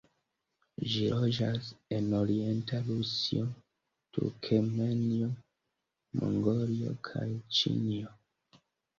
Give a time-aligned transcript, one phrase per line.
[0.91, 1.65] Ĝi loĝas
[1.97, 3.43] en orienta Rusio,
[4.17, 5.27] Turkmenio,
[6.21, 7.27] Mongolio kaj
[7.59, 8.15] Ĉinio.